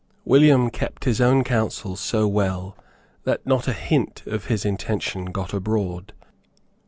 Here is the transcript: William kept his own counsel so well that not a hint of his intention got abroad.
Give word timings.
William 0.25 0.71
kept 0.71 1.03
his 1.05 1.21
own 1.21 1.43
counsel 1.43 1.95
so 1.95 2.27
well 2.27 2.75
that 3.23 3.45
not 3.45 3.67
a 3.67 3.73
hint 3.73 4.23
of 4.25 4.45
his 4.45 4.65
intention 4.65 5.25
got 5.25 5.53
abroad. 5.53 6.11